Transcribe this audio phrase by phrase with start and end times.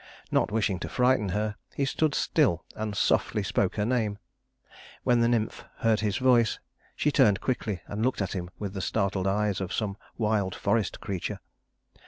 [0.31, 4.17] Not wishing to frighten her, he stood still and softly spoke her name.
[5.03, 6.57] When the nymph heard his voice,
[6.95, 11.01] she turned quickly and looked at him with the startled eyes of some wild forest
[11.01, 11.39] creature.